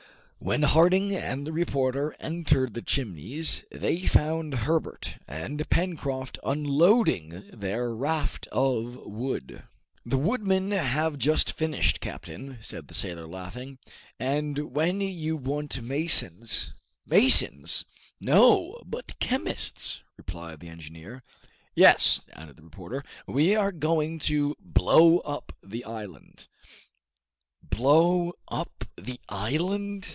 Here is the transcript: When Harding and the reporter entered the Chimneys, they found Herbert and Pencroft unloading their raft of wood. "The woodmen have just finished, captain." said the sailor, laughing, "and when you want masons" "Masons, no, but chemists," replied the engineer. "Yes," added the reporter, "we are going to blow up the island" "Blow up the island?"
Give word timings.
When 0.43 0.63
Harding 0.63 1.15
and 1.15 1.45
the 1.45 1.53
reporter 1.53 2.15
entered 2.19 2.73
the 2.73 2.81
Chimneys, 2.81 3.63
they 3.69 4.07
found 4.07 4.55
Herbert 4.55 5.19
and 5.27 5.69
Pencroft 5.69 6.39
unloading 6.43 7.43
their 7.53 7.93
raft 7.93 8.47
of 8.51 8.95
wood. 9.05 9.61
"The 10.03 10.17
woodmen 10.17 10.71
have 10.71 11.19
just 11.19 11.51
finished, 11.51 11.99
captain." 12.01 12.57
said 12.59 12.87
the 12.87 12.95
sailor, 12.95 13.27
laughing, 13.27 13.77
"and 14.19 14.71
when 14.73 14.99
you 14.99 15.37
want 15.37 15.79
masons" 15.79 16.73
"Masons, 17.05 17.85
no, 18.19 18.81
but 18.83 19.19
chemists," 19.19 20.01
replied 20.17 20.59
the 20.59 20.69
engineer. 20.69 21.21
"Yes," 21.75 22.25
added 22.33 22.55
the 22.55 22.63
reporter, 22.63 23.03
"we 23.27 23.55
are 23.55 23.71
going 23.71 24.17
to 24.21 24.55
blow 24.59 25.19
up 25.19 25.53
the 25.61 25.85
island" 25.85 26.47
"Blow 27.61 28.33
up 28.47 28.85
the 28.97 29.19
island?" 29.29 30.07